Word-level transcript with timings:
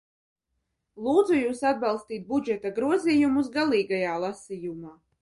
Lūdzu 1.07 1.37
jūs 1.41 1.61
atbalstīt 1.73 2.27
budžeta 2.33 2.75
grozījumus 2.83 3.55
galīgajā 3.61 4.21
lasījumā! 4.29 5.01